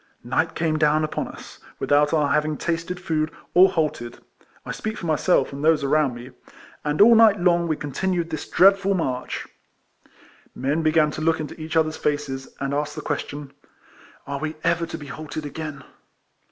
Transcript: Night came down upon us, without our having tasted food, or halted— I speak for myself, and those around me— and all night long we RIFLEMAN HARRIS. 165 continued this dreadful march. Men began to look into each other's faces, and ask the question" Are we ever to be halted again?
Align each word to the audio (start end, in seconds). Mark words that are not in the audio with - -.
Night 0.23 0.55
came 0.55 0.77
down 0.79 1.03
upon 1.03 1.27
us, 1.27 1.59
without 1.77 2.11
our 2.11 2.29
having 2.29 2.57
tasted 2.57 2.99
food, 2.99 3.29
or 3.53 3.69
halted— 3.69 4.17
I 4.65 4.71
speak 4.71 4.97
for 4.97 5.05
myself, 5.05 5.53
and 5.53 5.63
those 5.63 5.83
around 5.83 6.15
me— 6.15 6.31
and 6.83 6.99
all 7.01 7.13
night 7.13 7.39
long 7.39 7.67
we 7.67 7.75
RIFLEMAN 7.75 7.93
HARRIS. 7.93 8.01
165 8.01 8.01
continued 8.01 8.29
this 8.31 8.49
dreadful 8.49 8.93
march. 8.95 9.47
Men 10.55 10.81
began 10.81 11.11
to 11.11 11.21
look 11.21 11.39
into 11.39 11.53
each 11.61 11.77
other's 11.77 11.97
faces, 11.97 12.47
and 12.59 12.73
ask 12.73 12.95
the 12.95 13.01
question" 13.01 13.53
Are 14.25 14.39
we 14.39 14.55
ever 14.63 14.87
to 14.87 14.97
be 14.97 15.05
halted 15.05 15.45
again? 15.45 15.83